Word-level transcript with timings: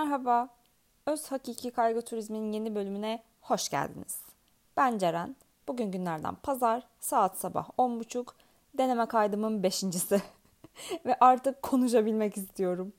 Merhaba, 0.00 0.48
Öz 1.06 1.26
Hakiki 1.26 1.70
Kaygı 1.70 2.02
Turizmi'nin 2.02 2.52
yeni 2.52 2.74
bölümüne 2.74 3.22
hoş 3.40 3.68
geldiniz. 3.68 4.22
Ben 4.76 4.98
Ceren, 4.98 5.36
bugün 5.68 5.90
günlerden 5.90 6.34
pazar, 6.34 6.86
saat 7.00 7.38
sabah 7.38 7.68
10.30, 7.78 8.26
deneme 8.78 9.06
kaydımın 9.06 9.62
beşincisi 9.62 10.22
ve 11.06 11.16
artık 11.20 11.62
konuşabilmek 11.62 12.36
istiyorum. 12.36 12.92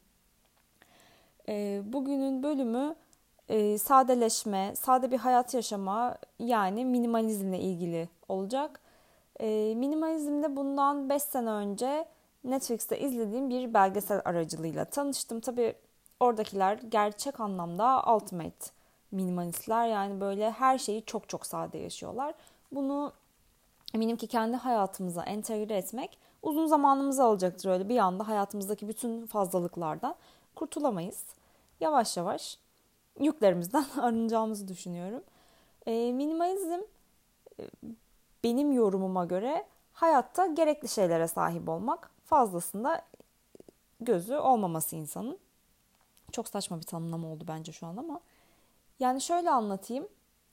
E, 1.50 1.82
bugünün 1.86 2.44
bölümü 2.44 2.96
e, 3.50 3.78
sadeleşme, 3.78 4.74
sade 4.76 5.12
bir 5.12 5.18
hayat 5.18 5.54
yaşama 5.54 6.18
yani 6.40 6.86
minimalizmle 6.86 7.60
ilgili 7.60 8.10
olacak. 8.30 8.80
E, 9.40 9.76
minimalizmde 9.76 10.56
bundan 10.56 11.10
5 11.10 11.24
sene 11.24 11.50
önce 11.50 12.06
Netflix'te 12.44 13.00
izlediğim 13.00 13.50
bir 13.50 13.74
belgesel 13.74 14.22
aracılığıyla 14.26 14.86
tanıştım. 14.86 15.40
Tabii 15.40 15.76
oradakiler 16.22 16.80
gerçek 16.90 17.40
anlamda 17.40 18.04
ultimate 18.16 18.66
minimalistler. 19.12 19.88
Yani 19.88 20.22
böyle 20.22 20.52
her 20.52 20.78
şeyi 20.78 21.06
çok 21.06 21.30
çok 21.30 21.46
sade 21.46 21.78
yaşıyorlar. 21.78 22.34
Bunu 22.72 23.14
eminim 23.94 24.18
ki 24.18 24.28
kendi 24.28 24.58
hayatımıza 24.58 25.24
entegre 25.24 25.78
etmek 25.78 26.18
uzun 26.42 26.66
zamanımızı 26.66 27.24
alacaktır 27.24 27.70
öyle 27.70 27.90
bir 27.90 27.98
anda 27.98 28.28
hayatımızdaki 28.28 28.88
bütün 28.88 29.26
fazlalıklardan 29.26 30.16
kurtulamayız. 30.56 31.26
Yavaş 31.80 32.18
yavaş 32.18 32.58
yüklerimizden 33.20 33.86
arınacağımızı 34.02 34.68
düşünüyorum. 34.68 35.24
E, 35.86 36.12
minimalizm 36.12 36.82
benim 38.44 38.72
yorumuma 38.72 39.26
göre 39.26 39.66
hayatta 39.94 40.46
gerekli 40.46 40.88
şeylere 40.88 41.28
sahip 41.28 41.70
olmak, 41.70 42.12
fazlasında 42.26 43.02
gözü 44.00 44.36
olmaması 44.36 44.96
insanın. 44.96 45.38
Çok 46.32 46.48
saçma 46.48 46.78
bir 46.78 46.86
tanımlama 46.86 47.28
oldu 47.28 47.44
bence 47.48 47.72
şu 47.72 47.88
an 47.88 47.98
ama. 47.98 48.20
Yani 49.00 49.22
şöyle 49.22 49.52
anlatayım. 49.52 50.08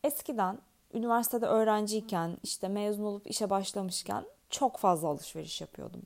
Eskiden 0.04 0.58
üniversitede 0.94 1.46
öğrenciyken 1.46 2.36
işte 2.42 2.68
mezun 2.68 3.04
olup 3.04 3.30
işe 3.30 3.50
başlamışken 3.50 4.24
çok 4.50 4.76
fazla 4.76 5.08
alışveriş 5.08 5.60
yapıyordum. 5.60 6.02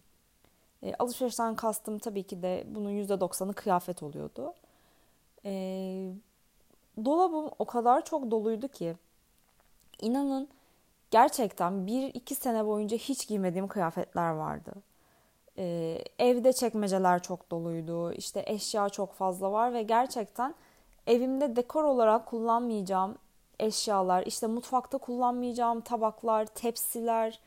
E, 0.83 0.95
alışverişten 0.95 1.55
kastım 1.55 1.99
tabii 1.99 2.23
ki 2.23 2.43
de 2.43 2.65
bunun 2.67 2.91
%90'ı 2.91 3.53
kıyafet 3.53 4.03
oluyordu. 4.03 4.55
E, 5.45 5.53
dolabım 7.05 7.51
o 7.59 7.65
kadar 7.65 8.05
çok 8.05 8.31
doluydu 8.31 8.69
ki 8.69 8.97
inanın 10.01 10.49
gerçekten 11.11 11.87
bir 11.87 12.15
iki 12.15 12.35
sene 12.35 12.67
boyunca 12.67 12.97
hiç 12.97 13.29
giymediğim 13.29 13.69
kıyafetler 13.69 14.31
vardı. 14.31 14.73
Ee, 15.59 15.99
evde 16.19 16.53
çekmeceler 16.53 17.23
çok 17.23 17.51
doluydu. 17.51 18.13
İşte 18.13 18.45
eşya 18.47 18.89
çok 18.89 19.13
fazla 19.13 19.53
var 19.53 19.73
ve 19.73 19.83
gerçekten 19.83 20.55
evimde 21.07 21.57
dekor 21.57 21.85
olarak 21.85 22.27
kullanmayacağım 22.27 23.19
eşyalar, 23.61 24.27
işte 24.27 24.47
mutfakta 24.47 24.99
kullanmayacağım 24.99 25.81
tabaklar, 25.81 26.47
tepsiler, 26.47 27.41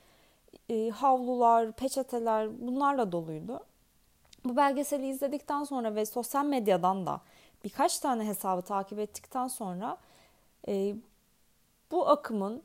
e, 0.70 0.90
havlular, 0.90 1.72
peçeteler 1.72 2.68
bunlarla 2.68 3.12
doluydu. 3.12 3.60
Bu 4.46 4.58
belgeseli 4.58 5.08
izledikten 5.08 5.64
sonra 5.64 5.96
ve 5.96 6.06
sosyal 6.06 6.46
medyadan 6.46 7.06
da 7.06 7.22
birkaç 7.64 8.00
tane 8.00 8.28
hesabı 8.28 8.62
takip 8.62 9.00
ettikten 9.00 9.48
sonra 9.48 9.98
e, 10.68 10.96
bu 11.92 12.10
akımın 12.10 12.64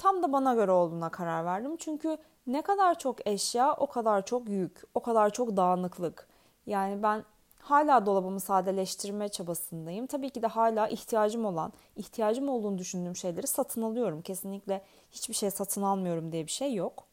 tam 0.00 0.22
da 0.22 0.32
bana 0.32 0.54
göre 0.54 0.70
olduğuna 0.70 1.08
karar 1.08 1.44
verdim. 1.44 1.76
Çünkü 1.76 2.18
ne 2.46 2.62
kadar 2.62 2.98
çok 2.98 3.26
eşya 3.26 3.74
o 3.74 3.86
kadar 3.86 4.24
çok 4.26 4.48
yük, 4.48 4.82
o 4.94 5.00
kadar 5.00 5.30
çok 5.30 5.56
dağınıklık. 5.56 6.28
Yani 6.66 7.02
ben 7.02 7.24
hala 7.58 8.06
dolabımı 8.06 8.40
sadeleştirme 8.40 9.28
çabasındayım. 9.28 10.06
Tabii 10.06 10.30
ki 10.30 10.42
de 10.42 10.46
hala 10.46 10.88
ihtiyacım 10.88 11.44
olan, 11.44 11.72
ihtiyacım 11.96 12.48
olduğunu 12.48 12.78
düşündüğüm 12.78 13.16
şeyleri 13.16 13.46
satın 13.46 13.82
alıyorum. 13.82 14.22
Kesinlikle 14.22 14.82
hiçbir 15.10 15.34
şey 15.34 15.50
satın 15.50 15.82
almıyorum 15.82 16.32
diye 16.32 16.46
bir 16.46 16.50
şey 16.50 16.74
yok. 16.74 17.04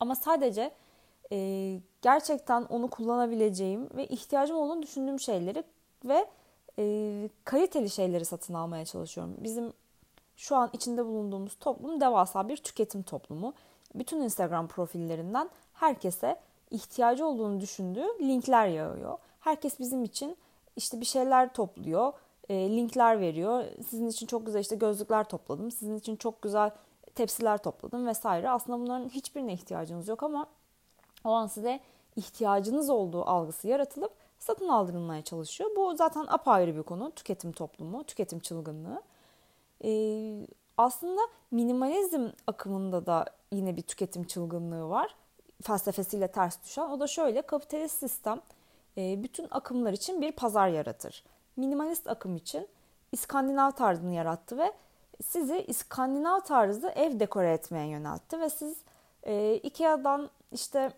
Ama 0.00 0.14
sadece 0.14 0.70
e, 1.32 1.80
gerçekten 2.02 2.62
onu 2.62 2.90
kullanabileceğim 2.90 3.88
ve 3.96 4.06
ihtiyacım 4.06 4.56
olduğunu 4.56 4.82
düşündüğüm 4.82 5.20
şeyleri 5.20 5.64
ve 6.04 6.26
e, 6.78 7.28
kaliteli 7.44 7.90
şeyleri 7.90 8.24
satın 8.24 8.54
almaya 8.54 8.84
çalışıyorum. 8.84 9.34
Bizim 9.38 9.72
şu 10.40 10.56
an 10.56 10.70
içinde 10.72 11.06
bulunduğumuz 11.06 11.54
toplum 11.54 12.00
devasa 12.00 12.48
bir 12.48 12.56
tüketim 12.56 13.02
toplumu. 13.02 13.54
Bütün 13.94 14.20
Instagram 14.20 14.68
profillerinden 14.68 15.50
herkese 15.74 16.40
ihtiyacı 16.70 17.26
olduğunu 17.26 17.60
düşündüğü 17.60 18.06
linkler 18.20 18.66
yağıyor. 18.66 19.18
Herkes 19.40 19.78
bizim 19.80 20.04
için 20.04 20.36
işte 20.76 21.00
bir 21.00 21.06
şeyler 21.06 21.52
topluyor, 21.52 22.12
e, 22.48 22.54
linkler 22.54 23.20
veriyor. 23.20 23.64
Sizin 23.88 24.08
için 24.08 24.26
çok 24.26 24.46
güzel 24.46 24.60
işte 24.60 24.76
gözlükler 24.76 25.28
topladım, 25.28 25.70
sizin 25.70 25.96
için 25.96 26.16
çok 26.16 26.42
güzel 26.42 26.70
tepsiler 27.14 27.58
topladım 27.58 28.06
vesaire. 28.06 28.50
Aslında 28.50 28.78
bunların 28.78 29.08
hiçbirine 29.08 29.52
ihtiyacınız 29.52 30.08
yok 30.08 30.22
ama 30.22 30.46
o 31.24 31.30
an 31.30 31.46
size 31.46 31.80
ihtiyacınız 32.16 32.90
olduğu 32.90 33.24
algısı 33.24 33.68
yaratılıp 33.68 34.12
satın 34.38 34.68
aldırılmaya 34.68 35.22
çalışıyor. 35.22 35.70
Bu 35.76 35.96
zaten 35.96 36.26
apayrı 36.28 36.76
bir 36.76 36.82
konu. 36.82 37.10
Tüketim 37.10 37.52
toplumu, 37.52 38.04
tüketim 38.04 38.40
çılgınlığı. 38.40 39.02
Ee, 39.84 40.46
aslında 40.76 41.20
minimalizm 41.50 42.28
akımında 42.46 43.06
da 43.06 43.24
yine 43.52 43.76
bir 43.76 43.82
tüketim 43.82 44.24
çılgınlığı 44.24 44.88
var. 44.88 45.14
Felsefesiyle 45.62 46.28
ters 46.32 46.64
düşen. 46.64 46.88
O 46.88 47.00
da 47.00 47.06
şöyle 47.06 47.42
kapitalist 47.42 47.98
sistem 47.98 48.40
e, 48.98 49.22
bütün 49.22 49.48
akımlar 49.50 49.92
için 49.92 50.20
bir 50.20 50.32
pazar 50.32 50.68
yaratır. 50.68 51.24
Minimalist 51.56 52.08
akım 52.08 52.36
için 52.36 52.68
İskandinav 53.12 53.70
tarzını 53.70 54.14
yarattı 54.14 54.58
ve 54.58 54.72
sizi 55.24 55.64
İskandinav 55.68 56.40
tarzı 56.40 56.88
ev 56.88 57.20
dekore 57.20 57.52
etmeye 57.52 57.88
yöneltti 57.88 58.40
ve 58.40 58.50
siz 58.50 58.76
e, 59.22 59.54
Ikea'dan 59.54 60.30
işte 60.52 60.92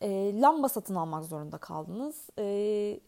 e, 0.00 0.40
lamba 0.40 0.68
satın 0.68 0.94
almak 0.94 1.24
zorunda 1.24 1.58
kaldınız. 1.58 2.30
E, 2.38 3.00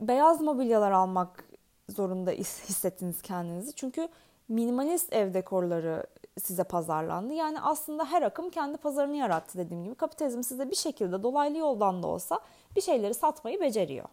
beyaz 0.00 0.40
mobilyalar 0.40 0.90
almak 0.90 1.44
zorunda 1.92 2.30
hissettiniz 2.30 3.22
kendinizi. 3.22 3.72
Çünkü 3.72 4.08
minimalist 4.48 5.12
ev 5.12 5.34
dekorları 5.34 6.06
size 6.40 6.64
pazarlandı. 6.64 7.32
Yani 7.32 7.60
aslında 7.60 8.04
her 8.04 8.22
akım 8.22 8.50
kendi 8.50 8.78
pazarını 8.78 9.16
yarattı 9.16 9.58
dediğim 9.58 9.84
gibi. 9.84 9.94
Kapitalizm 9.94 10.42
size 10.42 10.70
bir 10.70 10.76
şekilde 10.76 11.22
dolaylı 11.22 11.58
yoldan 11.58 12.02
da 12.02 12.06
olsa 12.06 12.40
bir 12.76 12.80
şeyleri 12.80 13.14
satmayı 13.14 13.60
beceriyor. 13.60 14.08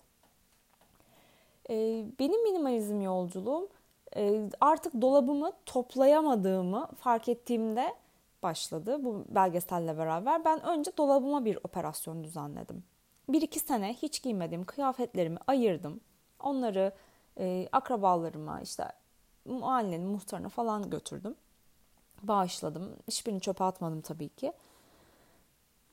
Ee, 1.70 2.06
benim 2.20 2.44
minimalizm 2.44 3.02
yolculuğum 3.02 3.70
e, 4.16 4.50
artık 4.62 5.02
dolabımı 5.02 5.52
toplayamadığımı 5.66 6.88
fark 6.96 7.30
ettiğimde 7.30 7.94
başladı 8.44 9.06
bu 9.06 9.26
belgeselle 9.30 9.98
beraber. 9.98 10.46
Ben 10.46 10.66
önce 10.66 10.92
dolabıma 10.98 11.46
bir 11.46 11.60
operasyon 11.64 12.24
düzenledim. 12.24 12.84
Bir 13.30 13.42
iki 13.42 13.60
sene 13.60 13.94
hiç 13.94 14.24
giymediğim 14.24 14.66
kıyafetlerimi 14.66 15.38
ayırdım. 15.48 16.00
Onları 16.40 16.92
e, 17.40 17.70
akrabalarıma 17.72 18.62
işte 18.62 18.92
mahallenin 19.46 20.08
muhtarına 20.08 20.50
falan 20.50 20.90
götürdüm. 20.90 21.36
Bağışladım. 22.24 22.96
Hiçbirini 23.08 23.42
çöpe 23.42 23.64
atmadım 23.64 24.02
tabii 24.02 24.30
ki. 24.30 24.54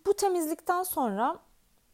Bu 0.06 0.14
temizlikten 0.14 0.82
sonra 0.82 1.38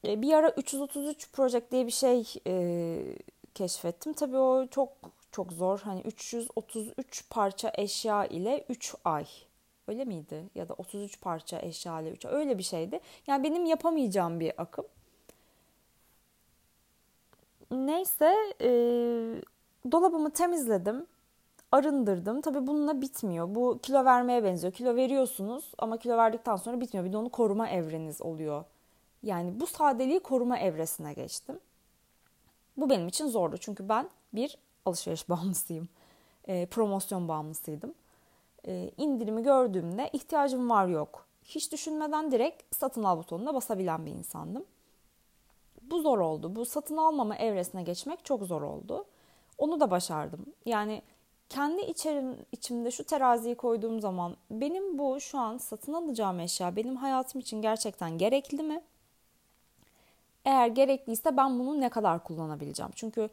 e, 0.07 0.23
bir 0.23 0.33
ara 0.33 0.51
333 0.51 1.33
Project 1.33 1.71
diye 1.71 1.87
bir 1.87 1.93
şey 1.93 2.35
e, 2.47 3.17
keşfettim. 3.55 4.13
Tabii 4.13 4.37
o 4.37 4.67
çok 4.67 4.89
çok 5.33 5.53
zor. 5.53 5.81
Hani 5.81 6.01
333 6.01 7.31
parça 7.31 7.73
eşya 7.75 8.27
ile 8.27 8.65
3 8.69 8.95
ay. 9.05 9.27
Öyle 9.89 10.05
miydi? 10.05 10.51
Ya 10.55 10.69
da 10.69 10.75
33 10.75 11.21
parça 11.21 11.61
eşya 11.61 12.01
ile 12.01 12.11
3 12.11 12.27
ay. 12.27 12.35
Öyle 12.35 12.59
bir 12.59 12.63
şeydi. 12.63 13.01
Yani 13.27 13.45
benim 13.45 13.67
yapamayacağım 13.67 14.41
bir 14.41 14.63
akım. 14.63 14.85
Neyse 17.73 18.35
e, 18.61 18.71
dolabımı 19.93 20.31
temizledim. 20.31 21.07
Arındırdım. 21.73 22.41
Tabii 22.41 22.67
bununla 22.67 23.01
bitmiyor. 23.01 23.55
Bu 23.55 23.79
kilo 23.83 24.05
vermeye 24.05 24.45
benziyor. 24.45 24.73
Kilo 24.73 24.97
veriyorsunuz 24.97 25.73
ama 25.79 25.97
kilo 25.97 26.17
verdikten 26.17 26.57
sonra 26.57 26.81
bitmiyor. 26.81 27.07
Bir 27.07 27.13
de 27.13 27.17
onu 27.17 27.29
koruma 27.29 27.69
evreniz 27.69 28.23
oluyor. 28.23 28.65
Yani 29.23 29.61
bu 29.61 29.67
sadeliği 29.67 30.21
koruma 30.21 30.59
evresine 30.59 31.13
geçtim. 31.13 31.59
Bu 32.77 32.91
benim 32.91 33.09
için 33.09 33.27
zordu. 33.29 33.57
Çünkü 33.61 33.89
ben 33.89 34.09
bir 34.33 34.59
alışveriş 34.87 35.29
bağımlısıyım. 35.29 35.89
E, 36.49 36.67
promosyon 36.67 37.29
bağımlısıydım. 37.29 37.95
E, 38.67 38.91
indirimi 38.97 39.43
gördüğümde 39.43 40.11
ihtiyacım 40.13 40.71
var 40.71 40.87
yok. 40.87 41.27
Hiç 41.45 41.73
düşünmeden 41.73 42.31
direkt 42.33 42.77
satın 42.77 43.03
al 43.03 43.19
butonuna 43.19 43.55
basabilen 43.55 44.07
bir 44.07 44.11
insandım. 44.11 44.65
Bu 45.93 46.03
zor 46.03 46.19
oldu. 46.19 46.57
Bu 46.57 46.65
satın 46.65 46.97
almama 46.97 47.37
evresine 47.37 47.83
geçmek 47.83 48.25
çok 48.25 48.43
zor 48.43 48.63
oldu. 48.63 49.05
Onu 49.59 49.81
da 49.81 49.91
başardım. 49.91 50.47
Yani 50.67 51.03
kendi 51.49 51.83
içerim, 51.83 52.37
içimde 52.53 52.91
şu 52.91 53.05
teraziyi 53.05 53.55
koyduğum 53.55 54.01
zaman 54.01 54.37
benim 54.51 54.99
bu 54.99 55.21
şu 55.21 55.39
an 55.39 55.59
satın 55.59 55.93
alacağım 55.93 56.41
eşya 56.41 56.77
benim 56.77 56.97
hayatım 56.97 57.41
için 57.41 57.63
gerçekten 57.63 58.19
gerekli 58.19 58.63
mi? 58.63 58.83
Eğer 60.45 60.67
gerekliyse 60.67 61.37
ben 61.37 61.59
bunu 61.59 61.81
ne 61.81 61.89
kadar 61.89 62.25
kullanabileceğim? 62.25 62.93
Çünkü 62.95 63.29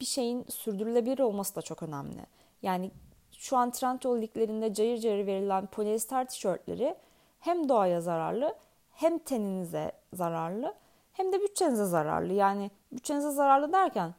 bir 0.00 0.04
şeyin 0.04 0.44
sürdürülebilir 0.48 1.18
olması 1.18 1.56
da 1.56 1.62
çok 1.62 1.82
önemli. 1.82 2.26
Yani 2.62 2.90
şu 3.32 3.56
an 3.56 3.70
Trendyol 3.70 4.20
liglerinde 4.22 4.74
cayır 4.74 4.98
cayır 4.98 5.26
verilen 5.26 5.66
polyester 5.66 6.28
tişörtleri 6.28 6.94
hem 7.40 7.68
doğaya 7.68 8.00
zararlı 8.00 8.54
hem 8.92 9.18
teninize 9.18 9.92
zararlı 10.12 10.74
hem 11.14 11.32
de 11.32 11.42
bütçenize 11.42 11.84
zararlı. 11.84 12.32
Yani 12.32 12.70
bütçenize 12.92 13.30
zararlı 13.30 13.72
derken 13.72 14.14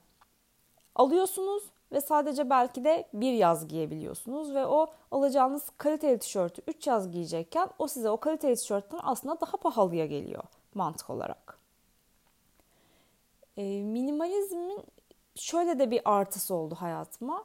alıyorsunuz 0.95 1.63
ve 1.92 2.01
sadece 2.01 2.50
belki 2.50 2.83
de 2.83 3.07
bir 3.13 3.33
yaz 3.33 3.68
giyebiliyorsunuz 3.68 4.56
ve 4.56 4.65
o 4.65 4.88
alacağınız 5.12 5.69
kaliteli 5.77 6.19
tişörtü 6.19 6.62
3 6.68 6.88
yaz 6.88 7.12
giyecekken 7.12 7.69
o 7.80 7.88
size 7.88 8.09
o 8.09 8.18
kaliteli 8.18 8.56
tişörtten 8.56 9.00
aslında 9.03 9.42
daha 9.42 9.57
pahalıya 9.57 10.06
geliyor 10.06 10.44
mantık 10.74 11.09
olarak. 11.09 11.59
E, 13.57 13.62
minimalizmin 13.83 14.83
şöyle 15.36 15.80
de 15.80 15.92
bir 15.92 16.01
artısı 16.06 16.56
oldu 16.56 16.75
hayatıma. 16.75 17.44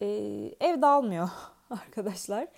E, 0.00 0.06
ev 0.60 0.82
dağılmıyor 0.82 1.28
arkadaşlar. 1.70 2.48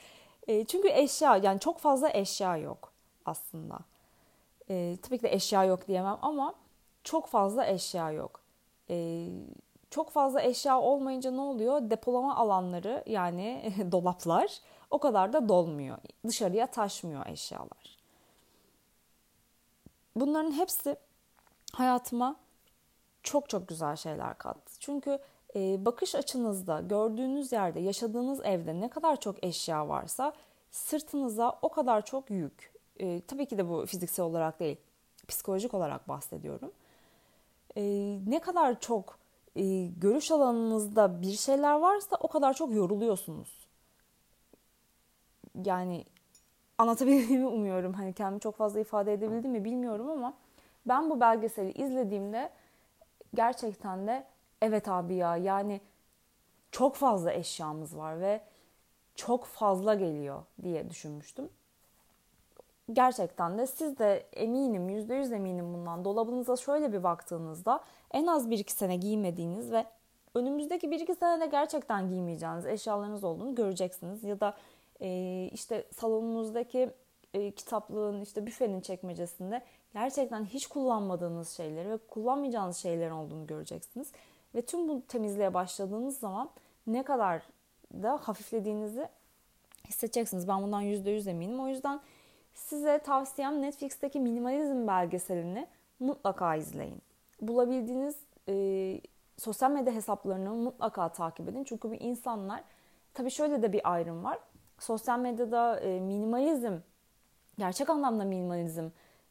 E, 0.49 0.65
çünkü 0.65 0.89
eşya 0.89 1.37
yani 1.37 1.61
çok 1.61 1.79
fazla 1.79 2.11
eşya 2.11 2.57
yok 2.57 2.93
aslında. 3.25 3.79
E, 4.71 4.97
tabii 5.03 5.19
ki 5.19 5.23
de 5.23 5.35
eşya 5.35 5.65
yok 5.65 5.89
diyemem 5.89 6.19
ama 6.23 6.55
çok 7.05 7.27
fazla 7.27 7.67
eşya 7.67 8.11
yok. 8.11 8.41
E, 8.91 9.29
çok 9.91 10.11
fazla 10.11 10.43
eşya 10.43 10.81
olmayınca 10.81 11.31
ne 11.31 11.41
oluyor? 11.41 11.91
Depolama 11.91 12.37
alanları 12.37 13.05
yani 13.07 13.73
dolaplar 13.93 14.59
o 14.91 14.99
kadar 14.99 15.33
da 15.33 15.49
dolmuyor. 15.49 15.99
Dışarıya 16.27 16.67
taşmıyor 16.67 17.27
eşyalar. 17.27 17.99
Bunların 20.17 20.53
hepsi 20.53 20.97
hayatıma 21.73 22.37
çok 23.23 23.49
çok 23.49 23.69
güzel 23.69 23.97
şeyler 23.97 24.39
kattı. 24.39 24.73
Çünkü 24.81 25.19
e, 25.57 25.85
bakış 25.85 26.15
açınızda, 26.15 26.81
gördüğünüz 26.81 27.53
yerde, 27.53 27.81
yaşadığınız 27.81 28.41
evde 28.45 28.81
ne 28.81 28.89
kadar 28.89 29.21
çok 29.21 29.45
eşya 29.45 29.89
varsa 29.89 30.33
sırtınıza 30.71 31.59
o 31.63 31.69
kadar 31.69 32.05
çok 32.05 32.31
yük. 32.31 32.74
E, 33.01 33.21
tabii 33.29 33.47
ki 33.47 33.59
de 33.59 33.69
bu 33.69 33.87
fiziksel 33.87 34.25
olarak 34.25 34.61
değil, 34.61 34.77
psikolojik 35.29 35.75
olarak 35.75 36.09
bahsediyorum. 36.09 36.73
E, 37.77 37.83
ne 38.27 38.41
kadar 38.41 38.81
çok 38.81 39.19
e, 39.57 39.87
görüş 39.87 40.31
alanınızda 40.31 41.23
bir 41.23 41.33
şeyler 41.33 41.75
varsa 41.75 42.17
o 42.21 42.29
kadar 42.29 42.55
çok 42.55 42.75
yoruluyorsunuz. 42.75 43.67
Yani 45.65 46.05
anlatabildiğimi 46.79 47.47
umuyorum. 47.47 47.93
Hani 47.93 48.13
kendimi 48.13 48.41
çok 48.41 48.57
fazla 48.57 48.81
ifade 48.81 49.13
edebildim 49.13 49.51
mi 49.51 49.65
bilmiyorum 49.65 50.11
ama 50.11 50.35
ben 50.87 51.11
bu 51.11 51.21
belgeseli 51.21 51.73
izlediğimde 51.73 52.51
gerçekten 53.35 54.07
de 54.07 54.25
evet 54.63 54.89
abi 54.89 55.15
ya 55.15 55.37
yani 55.37 55.81
çok 56.73 56.97
fazla 56.97 57.33
eşyamız 57.33 57.97
var 57.97 58.21
ve 58.21 58.41
çok 59.15 59.45
fazla 59.45 59.95
geliyor 59.95 60.43
diye 60.63 60.91
düşünmüştüm. 60.91 61.49
Gerçekten 62.93 63.59
de 63.59 63.67
siz 63.67 63.99
de 63.99 64.27
eminim, 64.33 64.89
yüzde 64.89 65.15
yüz 65.15 65.33
eminim 65.33 65.75
bundan. 65.75 66.05
Dolabınıza 66.05 66.57
şöyle 66.57 66.93
bir 66.93 67.03
baktığınızda 67.03 67.81
en 68.11 68.27
az 68.27 68.51
bir 68.51 68.59
iki 68.59 68.73
sene 68.73 68.97
giymediğiniz 68.97 69.73
ve 69.73 69.85
önümüzdeki 70.35 70.91
bir 70.91 71.01
iki 71.01 71.15
senede 71.15 71.47
gerçekten 71.47 72.09
giymeyeceğiniz 72.09 72.67
eşyalarınız 72.67 73.25
olduğunu 73.25 73.55
göreceksiniz. 73.55 74.25
Ya 74.25 74.41
da 74.41 74.57
e, 75.01 75.51
işte 75.53 75.85
salonunuzdaki 75.97 76.91
e, 77.35 77.51
kitaplığın, 77.51 78.21
işte 78.21 78.47
büfenin 78.47 78.81
çekmecesinde 78.81 79.63
gerçekten 79.95 80.45
hiç 80.45 80.67
kullanmadığınız 80.67 81.49
şeyleri 81.49 81.91
ve 81.91 81.99
kullanmayacağınız 81.99 82.77
şeylerin 82.77 83.13
olduğunu 83.13 83.47
göreceksiniz. 83.47 84.13
Ve 84.55 84.63
tüm 84.63 84.89
bu 84.89 85.03
temizliğe 85.09 85.55
başladığınız 85.55 86.19
zaman 86.19 86.51
ne 86.87 87.03
kadar 87.03 87.43
da 87.93 88.21
hafiflediğinizi 88.23 89.09
hissedeceksiniz. 89.89 90.49
Ben 90.49 90.63
bundan 90.63 90.83
%100 90.83 91.31
eminim. 91.31 91.61
O 91.61 91.69
yüzden 91.69 92.01
size 92.55 92.99
tavsiyem 92.99 93.63
Netflix'teki 93.63 94.21
minimalizm 94.21 94.87
belgeselini 94.87 95.67
mutlaka 96.01 96.57
izleyin. 96.57 97.03
Bulabildiğiniz 97.41 98.17
e, 98.49 98.55
sosyal 99.37 99.71
medya 99.71 99.93
hesaplarını 99.93 100.55
mutlaka 100.55 101.09
takip 101.09 101.49
edin. 101.49 101.65
Çünkü 101.65 101.91
bu 101.91 101.95
insanlar, 101.95 102.65
tabii 103.15 103.31
şöyle 103.31 103.63
de 103.63 103.73
bir 103.73 103.93
ayrım 103.93 104.25
var. 104.25 104.39
Sosyal 104.79 105.19
medyada 105.19 105.81
e, 105.81 106.01
minimalizm, 106.01 106.75
gerçek 107.59 107.91
anlamda 107.91 108.25
minimalizm 108.25 108.89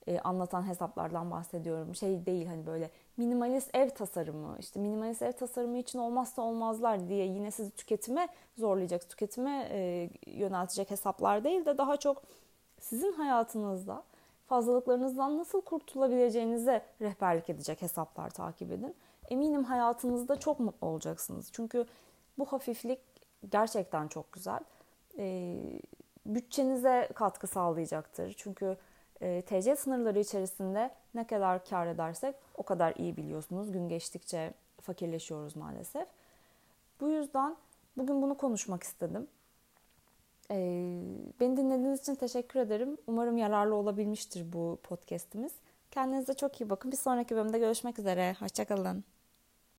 e, 0.07 0.19
anlatan 0.19 0.67
hesaplardan 0.67 1.31
bahsediyorum. 1.31 1.95
Şey 1.95 2.25
değil 2.25 2.45
hani 2.45 2.65
böyle 2.65 2.89
minimalist 3.17 3.75
ev 3.75 3.89
tasarımı, 3.89 4.55
işte 4.59 4.79
minimalist 4.79 5.21
ev 5.21 5.31
tasarımı 5.31 5.77
için 5.77 5.99
olmazsa 5.99 6.41
olmazlar 6.41 7.07
diye 7.07 7.25
yine 7.25 7.51
sizi 7.51 7.71
tüketime 7.71 8.27
zorlayacak, 8.57 9.09
tüketime 9.09 9.67
e, 9.71 10.09
yöneltecek 10.27 10.91
hesaplar 10.91 11.43
değil 11.43 11.65
de 11.65 11.77
daha 11.77 11.97
çok 11.97 12.23
sizin 12.83 13.13
hayatınızda 13.13 14.03
fazlalıklarınızdan 14.47 15.38
nasıl 15.38 15.62
kurtulabileceğinize 15.62 16.85
rehberlik 17.01 17.50
edecek 17.50 17.81
hesaplar 17.81 18.30
takip 18.30 18.71
edin. 18.71 18.95
Eminim 19.30 19.63
hayatınızda 19.63 20.39
çok 20.39 20.59
mutlu 20.59 20.88
olacaksınız. 20.88 21.50
Çünkü 21.51 21.85
bu 22.38 22.45
hafiflik 22.45 23.00
gerçekten 23.51 24.07
çok 24.07 24.31
güzel. 24.31 24.59
E, 25.18 25.56
bütçenize 26.25 27.09
katkı 27.15 27.47
sağlayacaktır. 27.47 28.33
Çünkü 28.38 28.77
e, 29.21 29.41
TC 29.41 29.75
sınırları 29.75 30.19
içerisinde 30.19 30.91
ne 31.13 31.27
kadar 31.27 31.65
kar 31.65 31.88
edersek 31.88 32.36
o 32.56 32.63
kadar 32.63 32.95
iyi 32.95 33.18
biliyorsunuz. 33.18 33.71
Gün 33.71 33.89
geçtikçe 33.89 34.53
fakirleşiyoruz 34.81 35.56
maalesef. 35.56 36.07
Bu 37.01 37.09
yüzden 37.09 37.56
bugün 37.97 38.21
bunu 38.21 38.38
konuşmak 38.38 38.83
istedim. 38.83 39.27
E, 40.51 40.55
beni 41.39 41.57
dinlediğiniz 41.57 42.01
için 42.01 42.15
teşekkür 42.15 42.59
ederim. 42.59 42.97
Umarım 43.07 43.37
yararlı 43.37 43.75
olabilmiştir 43.75 44.53
bu 44.53 44.79
podcast'imiz. 44.83 45.53
Kendinize 45.91 46.33
çok 46.33 46.61
iyi 46.61 46.69
bakın. 46.69 46.91
Bir 46.91 46.97
sonraki 46.97 47.35
bölümde 47.35 47.59
görüşmek 47.59 47.99
üzere. 47.99 48.35
Hoşçakalın. 48.39 49.12